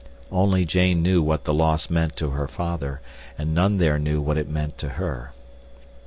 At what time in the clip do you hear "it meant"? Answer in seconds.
4.39-4.79